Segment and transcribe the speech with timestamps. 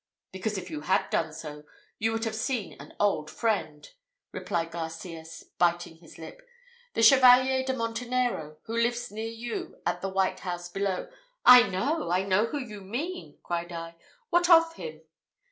[0.31, 1.63] "Because if you had done so
[1.99, 3.87] you would have seen an old friend,"
[4.31, 6.41] replied Garcias, biting his lip;
[6.95, 11.07] "the Chevalier de Montenero, who lives near you at the white house below"
[11.55, 13.95] "I know, I know whom you mean," cried I.
[14.31, 15.01] "What of him?"